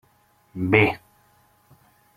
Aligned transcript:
Bé. 0.71 0.81